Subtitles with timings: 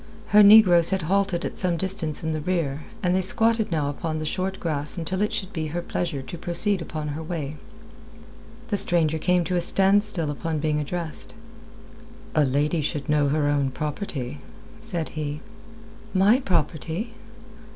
[0.29, 4.17] Her negroes had halted at some distance in the rear, and they squatted now upon
[4.17, 7.57] the short grass until it should be her pleasure to proceed upon her way.
[8.69, 11.35] The stranger came to a standstill upon being addressed.
[12.33, 14.39] "A lady should know her own property,"
[14.79, 15.39] said he.
[16.15, 17.13] "My property?"